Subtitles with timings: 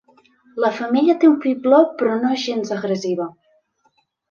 [0.63, 3.31] La femella té un fibló però no és gens agressiva.